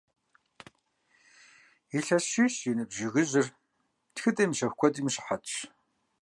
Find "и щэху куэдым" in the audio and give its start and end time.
4.53-5.05